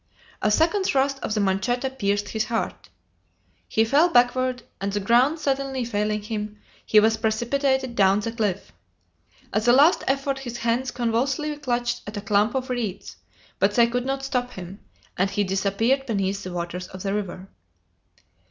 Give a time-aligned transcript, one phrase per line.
[0.41, 2.89] A second thrust of the manchetta pierced his heart.
[3.67, 8.71] He fell backward, and the ground suddenly failing him, he was precipitated down the cliff.
[9.53, 13.17] As a last effort his hands convulsively clutched at a clump of reeds,
[13.59, 14.79] but they could not stop him,
[15.19, 17.47] and he disappeared beneath the waters of the river.